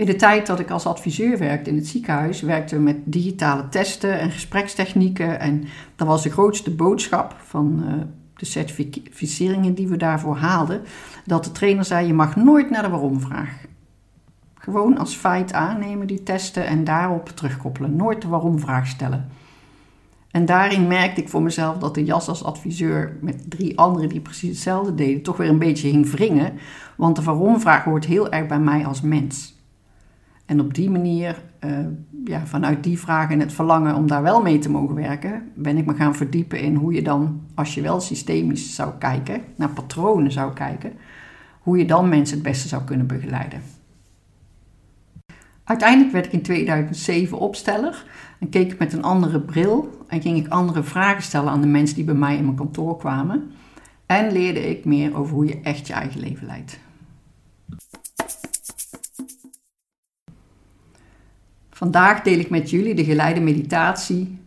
In 0.00 0.06
de 0.06 0.16
tijd 0.16 0.46
dat 0.46 0.60
ik 0.60 0.70
als 0.70 0.86
adviseur 0.86 1.38
werkte 1.38 1.70
in 1.70 1.76
het 1.76 1.86
ziekenhuis, 1.86 2.40
werkten 2.40 2.76
we 2.76 2.82
met 2.82 2.96
digitale 3.04 3.68
testen 3.68 4.18
en 4.18 4.30
gesprekstechnieken. 4.30 5.40
En 5.40 5.64
dat 5.96 6.06
was 6.06 6.22
de 6.22 6.30
grootste 6.30 6.74
boodschap 6.74 7.36
van 7.44 7.82
uh, 7.84 7.92
de 8.36 8.44
certificeringen 8.44 9.74
die 9.74 9.88
we 9.88 9.96
daarvoor 9.96 10.36
haalden. 10.36 10.82
Dat 11.24 11.44
de 11.44 11.52
trainer 11.52 11.84
zei: 11.84 12.06
Je 12.06 12.14
mag 12.14 12.36
nooit 12.36 12.70
naar 12.70 12.82
de 12.82 12.88
waarom-vraag. 12.88 13.64
Gewoon 14.54 14.98
als 14.98 15.14
feit 15.14 15.52
aannemen 15.52 16.06
die 16.06 16.22
testen 16.22 16.66
en 16.66 16.84
daarop 16.84 17.28
terugkoppelen. 17.28 17.96
Nooit 17.96 18.22
de 18.22 18.28
waarom-vraag 18.28 18.86
stellen. 18.86 19.28
En 20.30 20.44
daarin 20.44 20.86
merkte 20.86 21.20
ik 21.20 21.28
voor 21.28 21.42
mezelf 21.42 21.78
dat 21.78 21.94
de 21.94 22.04
jas 22.04 22.28
als 22.28 22.44
adviseur 22.44 23.16
met 23.20 23.50
drie 23.50 23.78
anderen 23.78 24.08
die 24.08 24.20
precies 24.20 24.48
hetzelfde 24.48 24.94
deden, 24.94 25.22
toch 25.22 25.36
weer 25.36 25.48
een 25.48 25.58
beetje 25.58 25.90
ging 25.90 26.10
wringen. 26.10 26.52
Want 26.96 27.16
de 27.16 27.22
waarom-vraag 27.22 27.84
hoort 27.84 28.04
heel 28.04 28.30
erg 28.30 28.46
bij 28.46 28.60
mij 28.60 28.86
als 28.86 29.00
mens. 29.00 29.58
En 30.46 30.60
op 30.60 30.74
die 30.74 30.90
manier, 30.90 31.42
uh, 31.64 31.78
ja, 32.24 32.46
vanuit 32.46 32.84
die 32.84 32.98
vraag 32.98 33.30
en 33.30 33.40
het 33.40 33.52
verlangen 33.52 33.94
om 33.94 34.06
daar 34.06 34.22
wel 34.22 34.42
mee 34.42 34.58
te 34.58 34.70
mogen 34.70 34.94
werken, 34.94 35.42
ben 35.54 35.76
ik 35.76 35.86
me 35.86 35.94
gaan 35.94 36.14
verdiepen 36.14 36.60
in 36.60 36.74
hoe 36.74 36.92
je 36.92 37.02
dan, 37.02 37.40
als 37.54 37.74
je 37.74 37.80
wel 37.80 38.00
systemisch 38.00 38.74
zou 38.74 38.92
kijken, 38.98 39.42
naar 39.56 39.68
patronen 39.68 40.32
zou 40.32 40.52
kijken, 40.52 40.92
hoe 41.60 41.78
je 41.78 41.86
dan 41.86 42.08
mensen 42.08 42.34
het 42.34 42.46
beste 42.46 42.68
zou 42.68 42.84
kunnen 42.84 43.06
begeleiden. 43.06 43.62
Uiteindelijk 45.70 46.12
werd 46.12 46.26
ik 46.26 46.32
in 46.32 46.42
2007 46.42 47.38
opsteller 47.38 48.04
en 48.38 48.48
keek 48.48 48.72
ik 48.72 48.78
met 48.78 48.92
een 48.92 49.02
andere 49.02 49.40
bril 49.40 50.04
en 50.06 50.20
ging 50.20 50.38
ik 50.38 50.48
andere 50.48 50.82
vragen 50.82 51.22
stellen 51.22 51.50
aan 51.50 51.60
de 51.60 51.66
mensen 51.66 51.96
die 51.96 52.04
bij 52.04 52.14
mij 52.14 52.36
in 52.36 52.44
mijn 52.44 52.56
kantoor 52.56 52.96
kwamen. 52.96 53.50
En 54.06 54.32
leerde 54.32 54.68
ik 54.70 54.84
meer 54.84 55.16
over 55.16 55.34
hoe 55.34 55.46
je 55.46 55.60
echt 55.60 55.86
je 55.86 55.92
eigen 55.92 56.20
leven 56.20 56.46
leidt. 56.46 56.78
Vandaag 61.70 62.22
deel 62.22 62.38
ik 62.38 62.50
met 62.50 62.70
jullie 62.70 62.94
de 62.94 63.04
geleide 63.04 63.40
meditatie 63.40 64.38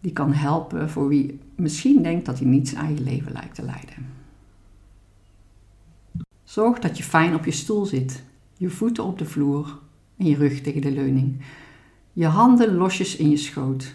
die 0.00 0.12
kan 0.12 0.32
helpen 0.32 0.90
voor 0.90 1.08
wie 1.08 1.40
misschien 1.54 2.02
denkt 2.02 2.26
dat 2.26 2.38
hij 2.38 2.48
niet 2.48 2.68
zijn 2.68 2.84
eigen 2.84 3.04
leven 3.04 3.32
lijkt 3.32 3.54
te 3.54 3.62
leiden. 3.62 4.06
Zorg 6.44 6.78
dat 6.78 6.96
je 6.96 7.04
fijn 7.04 7.34
op 7.34 7.44
je 7.44 7.50
stoel 7.50 7.84
zit, 7.84 8.22
je 8.56 8.70
voeten 8.70 9.04
op 9.04 9.18
de 9.18 9.24
vloer 9.24 9.86
en 10.18 10.26
je 10.26 10.36
rug 10.36 10.60
tegen 10.60 10.80
de 10.80 10.90
leuning. 10.90 11.40
Je 12.12 12.26
handen 12.26 12.74
losjes 12.74 13.16
in 13.16 13.30
je 13.30 13.36
schoot. 13.36 13.94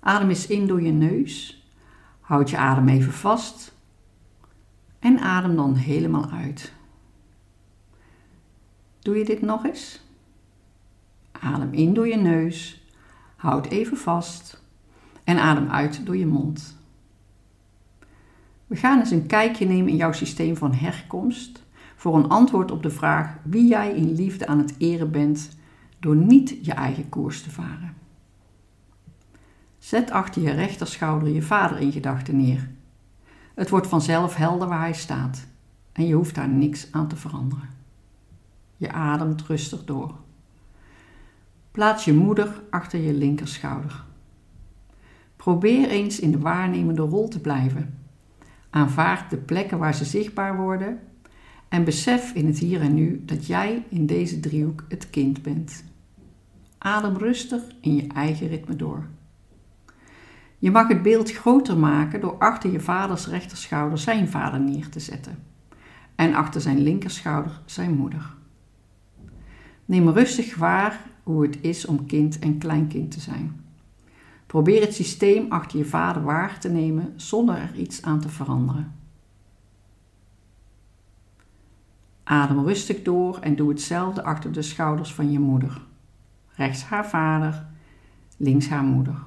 Adem 0.00 0.28
eens 0.28 0.46
in 0.46 0.66
door 0.66 0.82
je 0.82 0.92
neus. 0.92 1.64
Houd 2.20 2.50
je 2.50 2.56
adem 2.56 2.88
even 2.88 3.12
vast. 3.12 3.74
En 4.98 5.18
adem 5.18 5.56
dan 5.56 5.74
helemaal 5.74 6.30
uit. 6.30 6.72
Doe 8.98 9.16
je 9.16 9.24
dit 9.24 9.40
nog 9.40 9.64
eens? 9.64 10.00
Adem 11.32 11.72
in 11.72 11.94
door 11.94 12.08
je 12.08 12.16
neus. 12.16 12.84
Houd 13.36 13.66
even 13.66 13.96
vast. 13.96 14.62
En 15.24 15.38
adem 15.38 15.68
uit 15.68 16.06
door 16.06 16.16
je 16.16 16.26
mond. 16.26 16.76
We 18.66 18.76
gaan 18.76 18.98
eens 18.98 19.10
een 19.10 19.26
kijkje 19.26 19.66
nemen 19.66 19.88
in 19.88 19.96
jouw 19.96 20.12
systeem 20.12 20.56
van 20.56 20.72
herkomst 20.72 21.65
voor 21.96 22.16
een 22.16 22.28
antwoord 22.28 22.70
op 22.70 22.82
de 22.82 22.90
vraag 22.90 23.36
wie 23.42 23.68
jij 23.68 23.94
in 23.94 24.12
liefde 24.12 24.46
aan 24.46 24.58
het 24.58 24.74
eren 24.78 25.10
bent 25.10 25.56
door 25.98 26.16
niet 26.16 26.58
je 26.62 26.72
eigen 26.72 27.08
koers 27.08 27.42
te 27.42 27.50
varen. 27.50 27.94
Zet 29.78 30.10
achter 30.10 30.42
je 30.42 30.50
rechterschouder 30.50 31.28
je 31.28 31.42
vader 31.42 31.78
in 31.78 31.92
gedachten 31.92 32.36
neer. 32.36 32.70
Het 33.54 33.70
wordt 33.70 33.86
vanzelf 33.86 34.34
helder 34.34 34.68
waar 34.68 34.80
hij 34.80 34.92
staat 34.92 35.46
en 35.92 36.06
je 36.06 36.14
hoeft 36.14 36.34
daar 36.34 36.48
niks 36.48 36.92
aan 36.92 37.08
te 37.08 37.16
veranderen. 37.16 37.68
Je 38.76 38.92
ademt 38.92 39.42
rustig 39.42 39.84
door. 39.84 40.14
Plaats 41.70 42.04
je 42.04 42.14
moeder 42.14 42.62
achter 42.70 43.00
je 43.00 43.12
linkerschouder. 43.12 44.04
Probeer 45.36 45.88
eens 45.88 46.20
in 46.20 46.30
de 46.30 46.38
waarnemende 46.38 47.02
rol 47.02 47.28
te 47.28 47.40
blijven. 47.40 47.98
Aanvaard 48.70 49.30
de 49.30 49.36
plekken 49.36 49.78
waar 49.78 49.94
ze 49.94 50.04
zichtbaar 50.04 50.56
worden 50.56 51.00
en 51.68 51.84
besef 51.84 52.32
in 52.32 52.46
het 52.46 52.58
hier 52.58 52.80
en 52.80 52.94
nu 52.94 53.22
dat 53.24 53.46
jij 53.46 53.84
in 53.88 54.06
deze 54.06 54.40
driehoek 54.40 54.84
het 54.88 55.10
kind 55.10 55.42
bent. 55.42 55.84
Adem 56.78 57.16
rustig 57.16 57.62
in 57.80 57.94
je 57.96 58.06
eigen 58.06 58.48
ritme 58.48 58.76
door. 58.76 59.06
Je 60.58 60.70
mag 60.70 60.88
het 60.88 61.02
beeld 61.02 61.32
groter 61.32 61.78
maken 61.78 62.20
door 62.20 62.38
achter 62.38 62.72
je 62.72 62.80
vaders 62.80 63.26
rechterschouder 63.26 63.98
zijn 63.98 64.28
vader 64.28 64.60
neer 64.60 64.88
te 64.88 65.00
zetten 65.00 65.38
en 66.14 66.34
achter 66.34 66.60
zijn 66.60 66.82
linkerschouder 66.82 67.60
zijn 67.64 67.94
moeder. 67.94 68.34
Neem 69.84 70.08
rustig 70.08 70.56
waar 70.56 71.00
hoe 71.22 71.42
het 71.42 71.58
is 71.60 71.86
om 71.86 72.06
kind 72.06 72.38
en 72.38 72.58
kleinkind 72.58 73.10
te 73.10 73.20
zijn. 73.20 73.60
Probeer 74.46 74.80
het 74.80 74.94
systeem 74.94 75.46
achter 75.48 75.78
je 75.78 75.84
vader 75.84 76.22
waar 76.22 76.60
te 76.60 76.68
nemen 76.68 77.12
zonder 77.16 77.56
er 77.56 77.74
iets 77.74 78.02
aan 78.02 78.20
te 78.20 78.28
veranderen. 78.28 78.94
Adem 82.28 82.64
rustig 82.64 83.02
door 83.02 83.38
en 83.38 83.56
doe 83.56 83.68
hetzelfde 83.68 84.22
achter 84.22 84.52
de 84.52 84.62
schouders 84.62 85.14
van 85.14 85.30
je 85.30 85.38
moeder. 85.38 85.82
Rechts 86.54 86.84
haar 86.84 87.08
vader, 87.08 87.66
links 88.36 88.68
haar 88.68 88.82
moeder. 88.82 89.22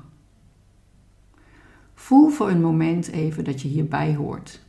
Voel 1.93 2.29
voor 2.29 2.49
een 2.49 2.61
moment 2.61 3.07
even 3.07 3.43
dat 3.43 3.61
je 3.61 3.67
hierbij 3.67 4.15
hoort, 4.15 4.65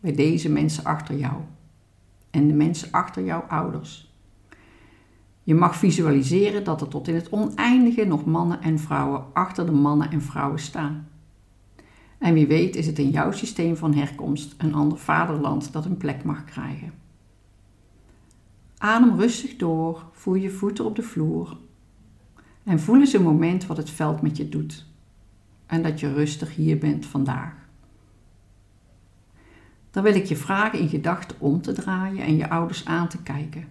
bij 0.00 0.12
deze 0.12 0.50
mensen 0.50 0.84
achter 0.84 1.18
jou 1.18 1.34
en 2.30 2.48
de 2.48 2.54
mensen 2.54 2.92
achter 2.92 3.24
jouw 3.24 3.40
ouders. 3.40 4.14
Je 5.42 5.54
mag 5.54 5.76
visualiseren 5.76 6.64
dat 6.64 6.80
er 6.80 6.88
tot 6.88 7.08
in 7.08 7.14
het 7.14 7.30
oneindige 7.30 8.04
nog 8.04 8.24
mannen 8.24 8.62
en 8.62 8.78
vrouwen 8.78 9.24
achter 9.32 9.66
de 9.66 9.72
mannen 9.72 10.10
en 10.10 10.22
vrouwen 10.22 10.58
staan. 10.58 11.08
En 12.18 12.34
wie 12.34 12.46
weet 12.46 12.76
is 12.76 12.86
het 12.86 12.98
in 12.98 13.10
jouw 13.10 13.32
systeem 13.32 13.76
van 13.76 13.94
herkomst 13.94 14.54
een 14.58 14.74
ander 14.74 14.98
vaderland 14.98 15.72
dat 15.72 15.84
een 15.84 15.96
plek 15.96 16.24
mag 16.24 16.44
krijgen. 16.44 17.04
Adem 18.78 19.18
rustig 19.18 19.56
door, 19.56 20.04
voel 20.12 20.34
je 20.34 20.50
voeten 20.50 20.84
op 20.84 20.96
de 20.96 21.02
vloer 21.02 21.56
en 22.64 22.80
voel 22.80 23.00
eens 23.00 23.12
een 23.12 23.22
moment 23.22 23.66
wat 23.66 23.76
het 23.76 23.90
veld 23.90 24.22
met 24.22 24.36
je 24.36 24.48
doet 24.48 24.86
en 25.66 25.82
dat 25.82 26.00
je 26.00 26.12
rustig 26.12 26.54
hier 26.54 26.78
bent 26.78 27.06
vandaag. 27.06 27.54
Dan 29.90 30.02
wil 30.02 30.14
ik 30.14 30.24
je 30.24 30.36
vragen 30.36 30.78
in 30.78 30.88
gedachten 30.88 31.36
om 31.40 31.62
te 31.62 31.72
draaien 31.72 32.24
en 32.24 32.36
je 32.36 32.50
ouders 32.50 32.84
aan 32.84 33.08
te 33.08 33.22
kijken 33.22 33.64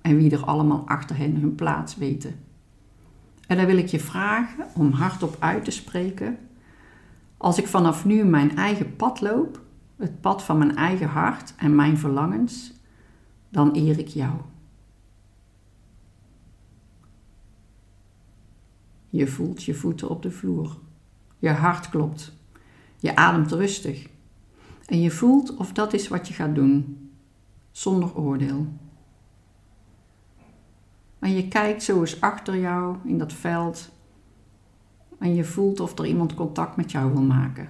en 0.00 0.16
wie 0.16 0.30
er 0.30 0.44
allemaal 0.44 0.88
achter 0.88 1.16
hen 1.16 1.36
hun 1.36 1.54
plaats 1.54 1.96
weten. 1.96 2.34
En 3.46 3.56
dan 3.56 3.66
wil 3.66 3.76
ik 3.76 3.86
je 3.86 4.00
vragen 4.00 4.66
om 4.74 4.92
hardop 4.92 5.36
uit 5.38 5.64
te 5.64 5.70
spreken: 5.70 6.38
als 7.36 7.58
ik 7.58 7.66
vanaf 7.66 8.04
nu 8.04 8.24
mijn 8.24 8.56
eigen 8.56 8.96
pad 8.96 9.20
loop, 9.20 9.60
het 9.96 10.20
pad 10.20 10.42
van 10.42 10.58
mijn 10.58 10.76
eigen 10.76 11.08
hart 11.08 11.54
en 11.56 11.74
mijn 11.74 11.98
verlangens, 11.98 12.72
dan 13.56 13.76
eer 13.76 13.98
ik 13.98 14.08
jou. 14.08 14.32
Je 19.08 19.26
voelt 19.26 19.64
je 19.64 19.74
voeten 19.74 20.08
op 20.08 20.22
de 20.22 20.30
vloer. 20.30 20.78
Je 21.38 21.50
hart 21.50 21.88
klopt. 21.88 22.32
Je 22.96 23.16
ademt 23.16 23.52
rustig. 23.52 24.08
En 24.86 25.00
je 25.00 25.10
voelt 25.10 25.56
of 25.56 25.72
dat 25.72 25.92
is 25.92 26.08
wat 26.08 26.28
je 26.28 26.34
gaat 26.34 26.54
doen, 26.54 27.10
zonder 27.70 28.16
oordeel. 28.16 28.66
En 31.18 31.32
je 31.32 31.48
kijkt 31.48 31.82
zo 31.82 32.00
eens 32.00 32.20
achter 32.20 32.56
jou 32.58 32.96
in 33.04 33.18
dat 33.18 33.32
veld 33.32 33.90
en 35.18 35.34
je 35.34 35.44
voelt 35.44 35.80
of 35.80 35.98
er 35.98 36.06
iemand 36.06 36.34
contact 36.34 36.76
met 36.76 36.90
jou 36.90 37.12
wil 37.12 37.22
maken. 37.22 37.68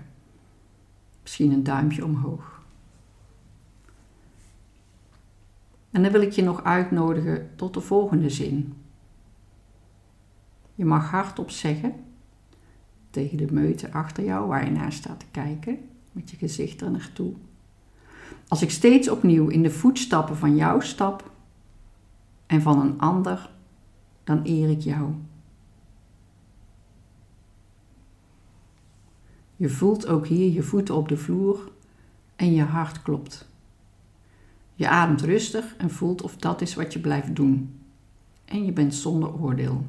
Misschien 1.22 1.52
een 1.52 1.64
duimpje 1.64 2.04
omhoog. 2.04 2.55
En 5.96 6.02
dan 6.02 6.12
wil 6.12 6.20
ik 6.20 6.32
je 6.32 6.42
nog 6.42 6.64
uitnodigen 6.64 7.50
tot 7.54 7.74
de 7.74 7.80
volgende 7.80 8.30
zin. 8.30 8.74
Je 10.74 10.84
mag 10.84 11.10
hardop 11.10 11.50
zeggen 11.50 11.94
tegen 13.10 13.36
de 13.36 13.52
meute 13.52 13.92
achter 13.92 14.24
jou 14.24 14.46
waar 14.46 14.64
je 14.64 14.70
naar 14.70 14.92
staat 14.92 15.20
te 15.20 15.26
kijken, 15.30 15.78
met 16.12 16.30
je 16.30 16.36
gezicht 16.36 16.80
er 16.80 16.90
naartoe. 16.90 17.32
Als 18.48 18.62
ik 18.62 18.70
steeds 18.70 19.08
opnieuw 19.08 19.48
in 19.48 19.62
de 19.62 19.70
voetstappen 19.70 20.36
van 20.36 20.56
jou 20.56 20.82
stap 20.82 21.30
en 22.46 22.62
van 22.62 22.80
een 22.80 23.00
ander, 23.00 23.50
dan 24.24 24.40
eer 24.44 24.70
ik 24.70 24.80
jou. 24.80 25.14
Je 29.56 29.68
voelt 29.68 30.06
ook 30.06 30.26
hier 30.26 30.52
je 30.52 30.62
voeten 30.62 30.94
op 30.94 31.08
de 31.08 31.16
vloer 31.16 31.72
en 32.36 32.52
je 32.52 32.62
hart 32.62 33.02
klopt. 33.02 33.54
Je 34.76 34.88
ademt 34.88 35.20
rustig 35.20 35.76
en 35.76 35.90
voelt 35.90 36.22
of 36.22 36.36
dat 36.36 36.60
is 36.60 36.74
wat 36.74 36.92
je 36.92 36.98
blijft 36.98 37.36
doen. 37.36 37.80
En 38.44 38.64
je 38.64 38.72
bent 38.72 38.94
zonder 38.94 39.40
oordeel. 39.40 39.86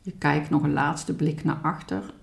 Je 0.00 0.12
kijkt 0.12 0.50
nog 0.50 0.62
een 0.62 0.72
laatste 0.72 1.14
blik 1.14 1.44
naar 1.44 1.60
achter. 1.62 2.14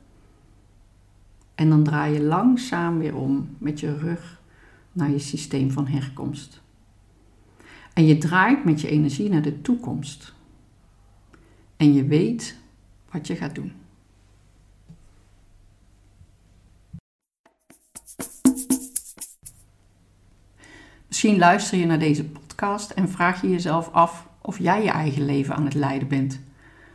En 1.56 1.70
dan 1.70 1.84
draai 1.84 2.14
je 2.14 2.22
langzaam 2.22 2.98
weer 2.98 3.16
om 3.16 3.56
met 3.58 3.80
je 3.80 3.98
rug 3.98 4.42
naar 4.92 5.10
je 5.10 5.20
systeem 5.20 5.72
van 5.72 5.88
herkomst. 5.88 6.62
En 7.94 8.06
je 8.06 8.18
draait 8.18 8.64
met 8.66 8.82
je 8.82 8.88
energie 8.88 9.30
naar 9.30 9.42
de 9.42 9.62
toekomst. 9.62 10.34
En 11.78 11.94
je 11.94 12.06
weet 12.06 12.58
wat 13.12 13.28
je 13.28 13.36
gaat 13.36 13.56
doen. 13.56 13.81
Misschien 21.22 21.42
luister 21.42 21.78
je 21.78 21.86
naar 21.86 22.00
deze 22.00 22.26
podcast 22.26 22.90
en 22.90 23.10
vraag 23.10 23.42
je 23.42 23.50
jezelf 23.50 23.90
af 23.92 24.28
of 24.42 24.60
jij 24.60 24.84
je 24.84 24.90
eigen 24.90 25.26
leven 25.26 25.56
aan 25.56 25.66
het 25.66 25.74
leiden 25.74 26.08
bent. 26.08 26.40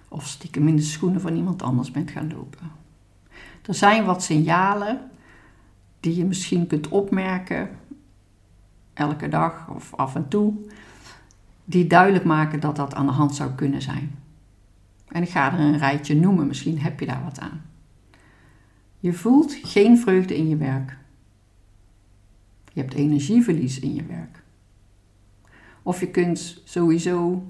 Of 0.09 0.27
stiekem 0.27 0.69
in 0.69 0.77
de 0.77 0.83
schoenen 0.83 1.21
van 1.21 1.37
iemand 1.37 1.63
anders 1.63 1.91
bent 1.91 2.11
gaan 2.11 2.33
lopen. 2.33 2.71
Er 3.67 3.75
zijn 3.75 4.05
wat 4.05 4.23
signalen 4.23 5.11
die 6.01 6.17
je 6.17 6.25
misschien 6.25 6.67
kunt 6.67 6.89
opmerken 6.89 7.69
elke 8.95 9.29
dag 9.29 9.69
of 9.69 9.95
af 9.95 10.15
en 10.15 10.29
toe, 10.29 10.55
die 11.65 11.87
duidelijk 11.87 12.25
maken 12.25 12.61
dat 12.61 12.77
dat 12.77 12.95
aan 12.95 13.07
de 13.07 13.13
hand 13.13 13.35
zou 13.35 13.51
kunnen 13.51 13.83
zijn. 13.83 14.19
En 15.09 15.23
ik 15.23 15.29
ga 15.29 15.53
er 15.53 15.61
een 15.61 15.79
rijtje 15.79 16.15
noemen, 16.15 16.47
misschien 16.47 16.79
heb 16.79 17.01
je 17.01 17.07
daar 17.07 17.25
wat 17.25 17.41
aan. 17.41 17.63
Je 18.99 19.13
voelt 19.13 19.59
geen 19.63 19.99
vreugde 19.99 20.37
in 20.37 20.49
je 20.49 20.57
werk. 20.57 20.97
Je 22.77 22.83
hebt 22.83 22.95
energieverlies 22.95 23.81
in 23.81 23.95
je 23.95 24.05
werk. 24.05 24.43
Of 25.83 26.01
je 26.01 26.11
kunt 26.11 26.63
sowieso 26.65 27.45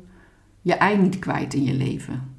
je 0.61 0.75
ei 0.75 0.99
niet 0.99 1.18
kwijt 1.18 1.54
in 1.54 1.64
je 1.64 1.75
leven. 1.75 2.37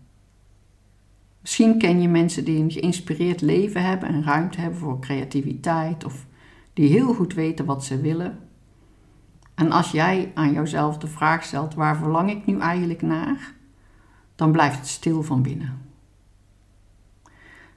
Misschien 1.42 1.78
ken 1.78 2.02
je 2.02 2.08
mensen 2.08 2.46
die 2.46 2.60
een 2.60 2.72
geïnspireerd 2.72 3.42
leven 3.42 3.84
hebben 3.84 4.10
en 4.10 4.24
ruimte 4.24 4.62
hebben 4.62 4.80
voor 4.80 5.00
creativiteit 5.00 6.06
of 6.06 6.26
die 6.74 6.90
heel 6.90 7.14
goed 7.14 7.34
weten 7.34 7.66
wat 7.66 7.86
ze 7.86 8.02
willen. 8.02 8.40
En 9.56 9.72
als 9.72 9.92
jij 9.92 10.32
aan 10.34 10.52
jouzelf 10.52 10.98
de 10.98 11.08
vraag 11.08 11.44
stelt: 11.44 11.74
waar 11.74 11.98
verlang 11.98 12.30
ik 12.30 12.46
nu 12.46 12.60
eigenlijk 12.60 13.02
naar? 13.02 13.54
Dan 14.36 14.52
blijft 14.52 14.78
het 14.78 14.88
stil 14.88 15.24
van 15.24 15.42
binnen. 15.42 15.82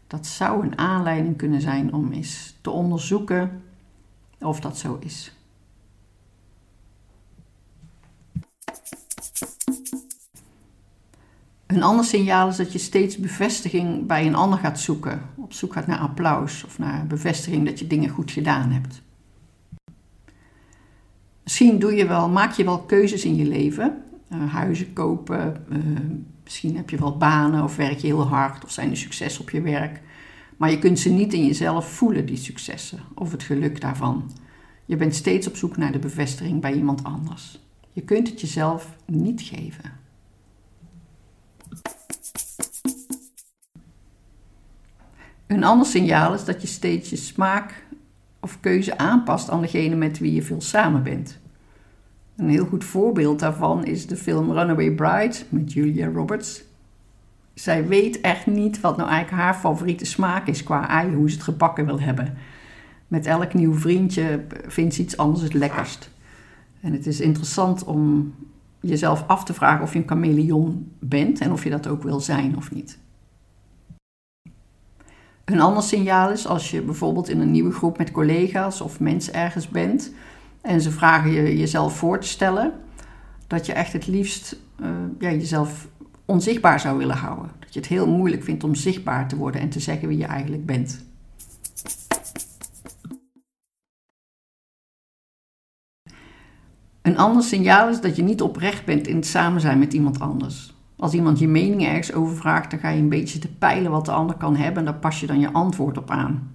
Dat 0.06 0.26
zou 0.26 0.62
een 0.62 0.78
aanleiding 0.78 1.36
kunnen 1.36 1.60
zijn 1.60 1.92
om 1.92 2.12
eens 2.12 2.58
te 2.60 2.70
onderzoeken 2.70 3.62
of 4.40 4.60
dat 4.60 4.78
zo 4.78 4.98
is. 5.00 5.32
Een 11.66 11.82
ander 11.82 12.04
signaal 12.04 12.48
is 12.48 12.56
dat 12.56 12.72
je 12.72 12.78
steeds 12.78 13.16
bevestiging 13.16 14.06
bij 14.06 14.26
een 14.26 14.34
ander 14.34 14.58
gaat 14.58 14.80
zoeken. 14.80 15.22
Op 15.36 15.52
zoek 15.52 15.72
gaat 15.72 15.86
naar 15.86 15.98
applaus 15.98 16.64
of 16.64 16.78
naar 16.78 17.06
bevestiging 17.06 17.66
dat 17.66 17.78
je 17.78 17.86
dingen 17.86 18.08
goed 18.08 18.30
gedaan 18.30 18.70
hebt. 18.70 19.02
Misschien 21.42 21.78
doe 21.78 21.94
je 21.94 22.06
wel, 22.06 22.28
maak 22.28 22.52
je 22.52 22.64
wel 22.64 22.78
keuzes 22.78 23.24
in 23.24 23.36
je 23.36 23.44
leven. 23.44 24.02
Uh, 24.32 24.52
huizen 24.52 24.92
kopen, 24.92 25.64
uh, 25.72 25.78
misschien 26.44 26.76
heb 26.76 26.90
je 26.90 26.98
wel 26.98 27.16
banen 27.16 27.62
of 27.62 27.76
werk 27.76 27.98
je 27.98 28.06
heel 28.06 28.26
hard 28.26 28.64
of 28.64 28.70
zijn 28.70 28.90
er 28.90 28.96
succes 28.96 29.38
op 29.38 29.50
je 29.50 29.60
werk. 29.60 30.00
Maar 30.60 30.70
je 30.70 30.78
kunt 30.78 30.98
ze 30.98 31.08
niet 31.10 31.32
in 31.32 31.46
jezelf 31.46 31.92
voelen, 31.92 32.26
die 32.26 32.36
successen 32.36 33.00
of 33.14 33.30
het 33.32 33.42
geluk 33.42 33.80
daarvan. 33.80 34.30
Je 34.84 34.96
bent 34.96 35.14
steeds 35.14 35.46
op 35.46 35.56
zoek 35.56 35.76
naar 35.76 35.92
de 35.92 35.98
bevestiging 35.98 36.60
bij 36.60 36.72
iemand 36.72 37.04
anders. 37.04 37.60
Je 37.92 38.02
kunt 38.02 38.28
het 38.28 38.40
jezelf 38.40 38.96
niet 39.06 39.40
geven. 39.40 39.92
Een 45.46 45.64
ander 45.64 45.86
signaal 45.86 46.34
is 46.34 46.44
dat 46.44 46.60
je 46.60 46.68
steeds 46.68 47.10
je 47.10 47.16
smaak 47.16 47.86
of 48.40 48.60
keuze 48.60 48.98
aanpast 48.98 49.50
aan 49.50 49.60
degene 49.60 49.96
met 49.96 50.18
wie 50.18 50.34
je 50.34 50.42
veel 50.42 50.60
samen 50.60 51.02
bent. 51.02 51.38
Een 52.36 52.48
heel 52.48 52.66
goed 52.66 52.84
voorbeeld 52.84 53.38
daarvan 53.38 53.84
is 53.84 54.06
de 54.06 54.16
film 54.16 54.52
Runaway 54.52 54.90
Bride 54.90 55.36
met 55.48 55.72
Julia 55.72 56.08
Roberts. 56.08 56.68
Zij 57.60 57.86
weet 57.86 58.20
echt 58.20 58.46
niet 58.46 58.80
wat 58.80 58.96
nou 58.96 59.08
eigenlijk 59.08 59.42
haar 59.42 59.54
favoriete 59.54 60.04
smaak 60.04 60.46
is 60.46 60.62
qua 60.62 60.88
ei, 60.88 61.14
hoe 61.14 61.28
ze 61.28 61.34
het 61.34 61.44
gebakken 61.44 61.86
wil 61.86 62.00
hebben. 62.00 62.36
Met 63.08 63.26
elk 63.26 63.54
nieuw 63.54 63.74
vriendje 63.74 64.44
vindt 64.66 64.94
ze 64.94 65.02
iets 65.02 65.16
anders 65.16 65.42
het 65.42 65.54
lekkerst. 65.54 66.10
En 66.80 66.92
het 66.92 67.06
is 67.06 67.20
interessant 67.20 67.84
om 67.84 68.34
jezelf 68.80 69.24
af 69.26 69.44
te 69.44 69.54
vragen 69.54 69.82
of 69.82 69.92
je 69.92 69.98
een 69.98 70.08
chameleon 70.08 70.92
bent 70.98 71.40
en 71.40 71.52
of 71.52 71.64
je 71.64 71.70
dat 71.70 71.86
ook 71.86 72.02
wil 72.02 72.20
zijn 72.20 72.56
of 72.56 72.70
niet. 72.70 72.98
Een 75.44 75.60
ander 75.60 75.82
signaal 75.82 76.30
is 76.30 76.46
als 76.46 76.70
je 76.70 76.82
bijvoorbeeld 76.82 77.28
in 77.28 77.40
een 77.40 77.50
nieuwe 77.50 77.72
groep 77.72 77.98
met 77.98 78.10
collega's 78.10 78.80
of 78.80 79.00
mensen 79.00 79.34
ergens 79.34 79.68
bent 79.68 80.12
en 80.60 80.80
ze 80.80 80.90
vragen 80.90 81.30
je 81.30 81.58
jezelf 81.58 81.96
voor 81.96 82.20
te 82.20 82.28
stellen, 82.28 82.72
dat 83.46 83.66
je 83.66 83.72
echt 83.72 83.92
het 83.92 84.06
liefst 84.06 84.56
uh, 84.80 84.88
ja, 85.18 85.30
jezelf 85.30 85.88
onzichtbaar 86.30 86.80
zou 86.80 86.98
willen 86.98 87.16
houden. 87.16 87.50
Dat 87.58 87.74
je 87.74 87.80
het 87.80 87.88
heel 87.88 88.06
moeilijk 88.06 88.42
vindt 88.42 88.64
om 88.64 88.74
zichtbaar 88.74 89.28
te 89.28 89.36
worden 89.36 89.60
en 89.60 89.68
te 89.68 89.80
zeggen 89.80 90.08
wie 90.08 90.18
je 90.18 90.24
eigenlijk 90.24 90.66
bent. 90.66 91.04
Een 97.02 97.18
ander 97.18 97.42
signaal 97.42 97.88
is 97.88 98.00
dat 98.00 98.16
je 98.16 98.22
niet 98.22 98.42
oprecht 98.42 98.84
bent 98.84 99.06
in 99.06 99.16
het 99.16 99.26
samen 99.26 99.60
zijn 99.60 99.78
met 99.78 99.92
iemand 99.92 100.20
anders. 100.20 100.74
Als 100.96 101.12
iemand 101.12 101.38
je 101.38 101.48
mening 101.48 101.86
ergens 101.86 102.12
over 102.12 102.36
vraagt, 102.36 102.70
dan 102.70 102.80
ga 102.80 102.88
je 102.88 103.00
een 103.00 103.08
beetje 103.08 103.38
te 103.38 103.54
peilen 103.54 103.90
wat 103.90 104.04
de 104.04 104.12
ander 104.12 104.36
kan 104.36 104.56
hebben 104.56 104.78
en 104.78 104.84
daar 104.84 105.00
pas 105.00 105.20
je 105.20 105.26
dan 105.26 105.40
je 105.40 105.52
antwoord 105.52 105.98
op 105.98 106.10
aan. 106.10 106.52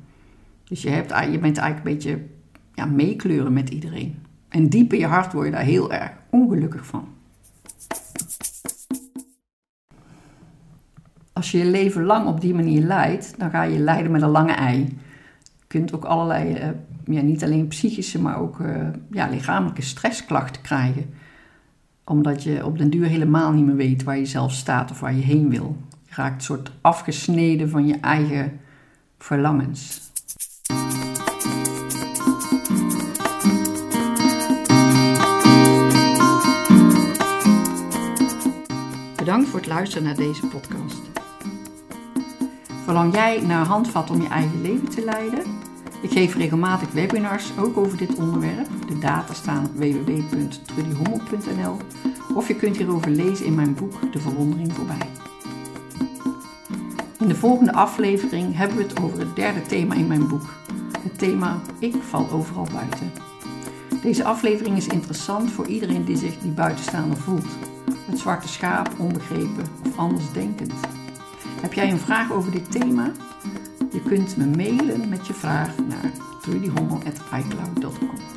Dus 0.64 0.82
je, 0.82 0.90
hebt, 0.90 1.10
je 1.10 1.40
bent 1.40 1.58
eigenlijk 1.58 1.78
een 1.78 1.94
beetje 1.94 2.26
ja, 2.74 2.86
meekleuren 2.86 3.54
met 3.54 3.70
iedereen. 3.70 4.16
En 4.50 4.70
diep 4.70 4.94
in 4.94 5.00
je 5.00 5.06
hart 5.06 5.34
word 5.34 5.46
je 5.46 5.52
daar 5.52 5.62
heel 5.62 5.92
erg 5.92 6.12
ongelukkig 6.30 6.86
van. 6.86 7.15
Als 11.36 11.52
je 11.52 11.58
je 11.58 11.66
leven 11.66 12.04
lang 12.04 12.28
op 12.28 12.42
die 12.42 12.54
manier 12.54 12.82
leidt, 12.82 13.34
dan 13.38 13.50
ga 13.50 13.64
je 13.64 13.80
leiden 13.80 14.12
met 14.12 14.22
een 14.22 14.30
lange 14.30 14.52
ei. 14.52 14.80
Je 15.44 15.66
kunt 15.68 15.94
ook 15.94 16.06
allerlei, 16.06 16.54
uh, 16.54 17.16
ja, 17.16 17.22
niet 17.22 17.44
alleen 17.44 17.68
psychische, 17.68 18.22
maar 18.22 18.40
ook 18.40 18.60
uh, 18.60 18.88
ja, 19.12 19.28
lichamelijke 19.28 19.82
stressklachten 19.82 20.62
krijgen. 20.62 21.14
Omdat 22.04 22.44
je 22.44 22.66
op 22.66 22.78
den 22.78 22.90
duur 22.90 23.06
helemaal 23.06 23.52
niet 23.52 23.66
meer 23.66 23.76
weet 23.76 24.04
waar 24.04 24.18
je 24.18 24.26
zelf 24.26 24.52
staat 24.52 24.92
of 24.92 25.00
waar 25.00 25.14
je 25.14 25.22
heen 25.22 25.50
wil. 25.50 25.78
Je 26.06 26.14
raakt 26.16 26.36
een 26.36 26.42
soort 26.42 26.72
afgesneden 26.82 27.70
van 27.70 27.88
je 27.88 28.00
eigen 28.00 28.60
verlangens. 29.18 30.02
Bedankt 39.16 39.50
voor 39.50 39.60
het 39.60 39.68
luisteren 39.68 40.04
naar 40.04 40.16
deze 40.16 40.48
podcast. 40.48 41.15
Verlang 42.86 43.14
jij 43.14 43.42
naar 43.42 43.66
handvat 43.66 44.10
om 44.10 44.22
je 44.22 44.28
eigen 44.28 44.62
leven 44.62 44.90
te 44.90 45.04
leiden? 45.04 45.44
Ik 46.02 46.12
geef 46.12 46.36
regelmatig 46.36 46.92
webinars 46.92 47.52
ook 47.60 47.78
over 47.78 47.98
dit 47.98 48.16
onderwerp. 48.16 48.68
De 48.88 49.00
data 49.00 49.34
staan 49.34 49.66
op 49.66 49.76
www.trudyhommel.nl 49.76 51.78
of 52.36 52.48
je 52.48 52.56
kunt 52.56 52.78
hierover 52.78 53.12
lezen 53.12 53.46
in 53.46 53.56
mijn 53.56 53.76
boek 53.76 54.12
De 54.12 54.20
Verwondering 54.20 54.74
voorbij. 54.74 55.10
In 57.20 57.28
de 57.28 57.36
volgende 57.36 57.74
aflevering 57.74 58.56
hebben 58.56 58.78
we 58.78 58.84
het 58.84 59.02
over 59.02 59.20
het 59.20 59.36
derde 59.36 59.62
thema 59.62 59.96
in 59.96 60.08
mijn 60.08 60.28
boek. 60.28 60.54
Het 61.00 61.18
thema 61.18 61.62
Ik 61.80 61.96
val 62.10 62.30
overal 62.32 62.68
buiten. 62.74 63.12
Deze 64.02 64.24
aflevering 64.24 64.78
is 64.78 64.88
interessant 64.88 65.52
voor 65.52 65.68
iedereen 65.68 66.06
die 66.06 66.18
zich 66.18 66.38
die 66.38 66.52
buitenstaander 66.52 67.18
voelt. 67.18 67.48
Het 68.06 68.20
zwarte 68.20 68.48
schaap, 68.48 68.90
onbegrepen 68.98 69.66
of 69.86 69.98
andersdenkend. 69.98 70.74
Heb 71.66 71.74
jij 71.74 71.92
een 71.92 72.00
vraag 72.00 72.32
over 72.32 72.52
dit 72.52 72.72
thema? 72.72 73.12
Je 73.92 74.02
kunt 74.02 74.38
me 74.38 74.46
mailen 74.46 75.10
met 75.10 75.28
je 75.28 75.34
vraag 75.34 75.78
naar 75.78 76.12
trudyhommel.icloud.com. 76.42 78.35